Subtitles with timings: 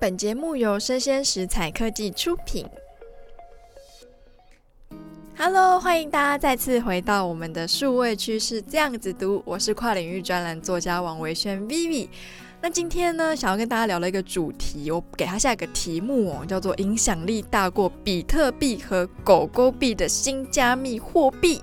[0.00, 2.66] 本节目由生鲜食材科技出品。
[5.36, 12.08] Hello，欢迎大家再次回到我们的数位趋势这样子读，我是跨领域专栏作家王维轩 Vivi。
[12.62, 21.60] 那今天呢，想要跟大家聊的一个主题，我给他下一个题目哦，叫做“影响力大过比特币和狗狗币的新加密货币”。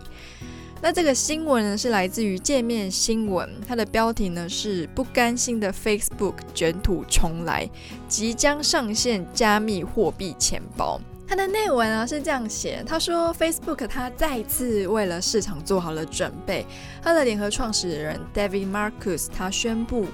[0.80, 7.68] 那这个新闻呢，是来自于界面新闻，它的标题呢是“不甘心的 Facebook 卷土重来，
[8.08, 11.02] 即将上线加密货币钱包”。
[11.28, 16.66] 它的内文啊是这样写，他说 Facebook 它再次为了市场做好了准备，
[17.02, 20.06] 它的联合创始人 David Marcus 他宣布。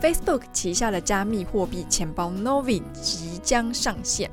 [0.00, 4.28] Facebook 旗下的加密货币钱包 Novi 即将上线。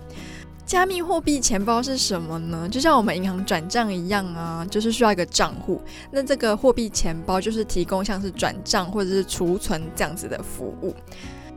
[0.69, 2.69] 加密货币钱包是什么呢？
[2.69, 5.81] 就像我们银行转账一样啊，就是需要一个账户。
[6.11, 10.93] 那这个货币钱包就是提供像是转账或者是储存这样子的服务。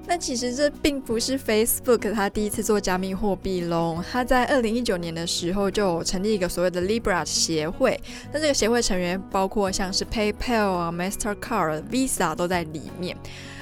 [0.07, 4.03] 那其实这并不是 Facebook 它第一次做加密货币喽。
[4.11, 7.99] 它在二零一九年的时候就成立一个所谓的 Libra 协会。
[8.33, 13.17] 那这个协会成员包括像是 PayPal 啊、Mastercard、Visa 都在里面。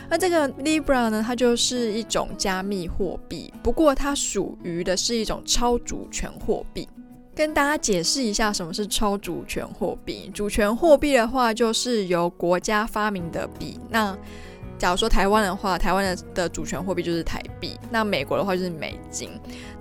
[0.08, 6.88] 那这个 Libra 呢，它就是一种加密货币，不过它属于的是一种超主权货币。
[7.32, 10.28] 跟大家解释一下什么是超主权货币。
[10.34, 13.78] 主权货币的话，就是由国家发明的币。
[13.88, 14.18] 那
[14.80, 19.28] 假如说台湾的话，台湾的的主权货币就是台币；那美国的话就是美金。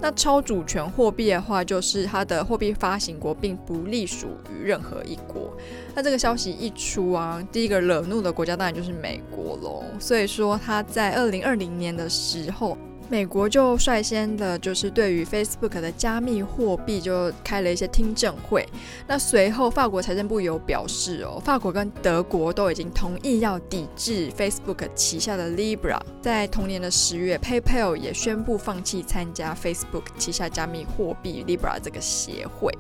[0.02, 5.56] 那超主权货币的话，就是它的货币发行国并不隶属于任何一国。
[5.96, 9.86] 那这个消息一出啊，第一个惹怒的国家当然就是美国喽。
[10.00, 12.78] 所以说，它在二零二零年的时候。
[13.10, 18.64] 美国就率先的，就是对于 Facebook 的加密货币就开了一些听证会。
[19.08, 26.00] 那随后，法国财政部有表示哦，法国跟德国都已经同意要抵制 Facebook 旗下的 Libra。
[26.22, 32.72] 在同年的十月，PayPal 也宣布放弃参加 Facebook 旗下加密货币 Libra 这个协会。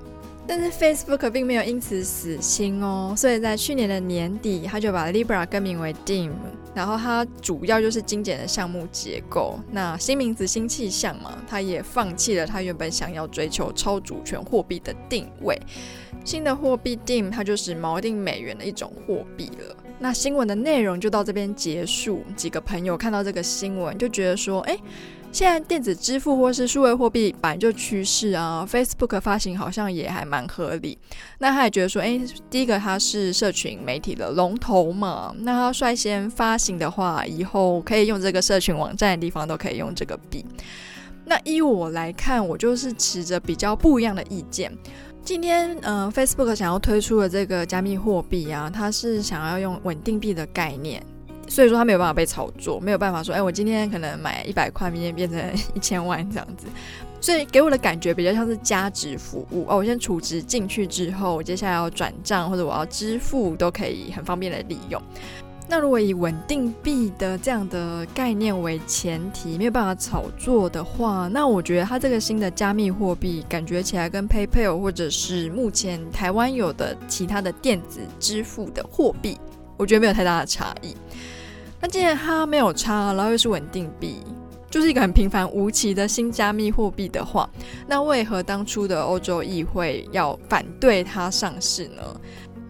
[0.51, 6.31] 但是 Facebook 并没有因此死心哦，所以在去年的年底，他就把 Libra 更名为 Diem，
[6.73, 9.59] 然后它主要就是精简的项目结构。
[9.71, 15.55] 那新名字新气象嘛，他也放弃了他原本想要追求超主权货币的定位。
[16.25, 19.75] 新的货币 Diem 它就是锚定美元的一种货币了。
[19.99, 22.23] 那新闻的内容就到这边结束。
[22.35, 24.75] 几个朋友看到这个新闻就觉得说，哎。
[25.31, 30.97] 现在电子支付或是数位货币本来就趋势啊，Facebook 发行好像也还蛮合理。
[31.37, 32.19] 那他也觉得说，诶，
[32.49, 40.43] 第一个它是社群媒体的龙头嘛，那他率先发行的话，以后可以用这个社群网站的地方都可以用这个币。
[41.25, 44.75] 那依我来看，我就是持着比较不一样的意见。
[45.23, 51.05] 今天，嗯、呃，Facebook 想要推出的这个加密货币啊，它是想要用稳定币的概念。
[51.49, 55.41] 所以说他没有办法被炒作，没有办法说，哎，我今天可能买一百块，明天变成
[55.73, 56.67] 一千万这样子。
[57.21, 65.01] 所以给我的感觉比较像是加值服务哦，我先储值进去之后，我接下来要转账或者我要支付都可以很方便的利用。
[65.71, 79.37] 那如果以稳定币的这样的概念为前提，没有办法炒作的话，那我觉得它这个新的加密货币感觉起来跟 PayPal 或者是目前台湾有的其他的电子支付的货币，
[79.77, 80.95] 我觉得没有太大的差异。
[81.81, 84.17] 那既然它没有差，然后又是稳定币，
[84.69, 87.49] 就是一个很平凡无奇的新加密货币的话，
[87.87, 92.03] 那为何当初的欧洲议会要反对它上市呢？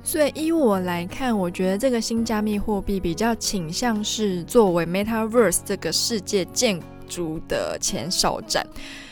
[0.03, 8.65] 所以依我来看，我觉得这个新加密货币比较倾向是作为 Metaverse 这个世界建筑的前哨站。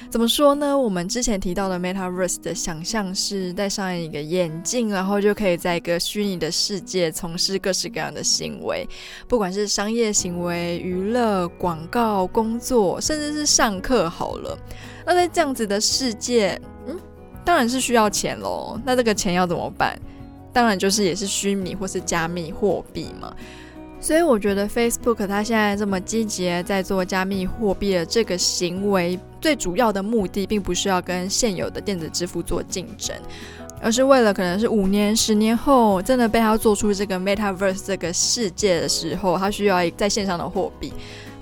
[0.10, 0.78] 怎么说呢？
[0.78, 8.88] 我们之前提到的 Metaverse 的想象是戴上一个眼镜，然后就可以在一个虚拟的世界从事各式各样的行为，
[9.28, 14.10] 不管是商业行为、娱乐、广告、工作，甚至是上课。
[14.10, 14.58] 好了，
[15.06, 16.98] 那在这样子的世界，嗯，
[17.44, 18.80] 当然是需要钱喽。
[18.86, 20.00] 那这个钱要怎么办？
[20.54, 23.36] 当然就是也是虚拟或是加密货币嘛。
[24.00, 33.16] 所以我觉得 Facebook 它现在这么积极在做加密货币的这个行为，最主要的目的并不是要跟现有的电子支付做竞争，
[33.82, 40.94] 而是为了可能是五年、十年后真的被它做出这个 Metaverse 这个世界的时候，它需要在线上的货币。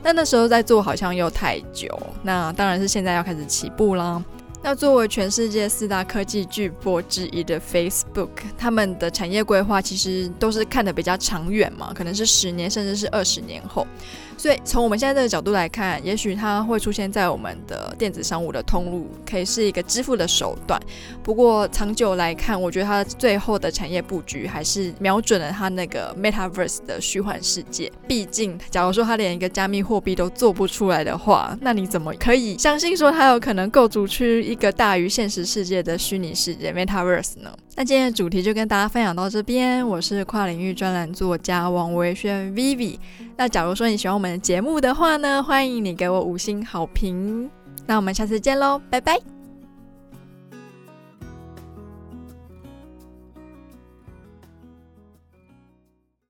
[0.01, 1.87] 但那时候在做好像又太久，
[2.23, 4.23] 那当然是现在要开始起步啦。
[4.67, 13.85] 那作为全世界四大科技巨擘之一的 Facebook，他们的产业规划其实都是看得比较长远嘛，可能是十年甚至是二十年后。
[14.37, 20.81] 所以从我们现在这个角度来看，也许它会出现在我们的电子商务的通路，可以是一个支付的手段。
[21.23, 27.89] 不过长久来看，我觉得它最后的产业布局还是瞄准了它那个 Metaverse 的虚幻世界。
[28.07, 37.53] 毕竟，假如说它连一个加密货币都做不出来的话，那你怎么可以相信说它有可能构筑出一一个大于现实世界的虚拟世界 Metaverse 呢？
[37.75, 42.97] 那今天的主题就跟大家分享到这边，我是跨领域专栏作家王维轩 Vivi。
[43.35, 47.49] 那假如说你喜欢我们的节目的话呢，欢迎你给我五星好评。
[47.85, 49.34] 那我们下次见喽，拜拜。